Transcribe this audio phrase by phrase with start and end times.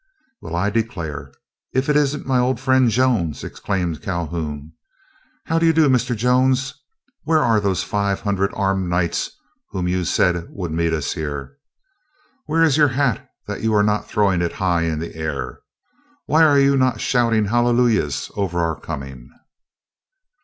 [0.41, 1.31] "Well, I declare,
[1.75, 4.73] if it isn't my old friend Jones!" exclaimed Calhoun.
[5.45, 6.15] "How do you do, Mr.
[6.15, 6.73] Jones?
[7.21, 9.29] Where are those five hundred armed Knights
[9.69, 11.55] who you said would meet us here?
[12.47, 15.59] Where is your hat, that you are not throwing it high in air?
[16.25, 19.29] Why are you not shouting hallelujahs over our coming?"